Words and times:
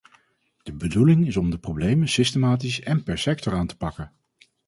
De 0.63 0.73
bedoeling 0.73 1.27
is 1.27 1.37
om 1.37 1.49
de 1.49 1.57
problemen 1.57 2.07
systematisch 2.07 2.81
en 2.81 3.03
per 3.03 3.17
sector 3.17 3.53
aan 3.53 3.67
te 3.67 3.77
pakken. 3.77 4.11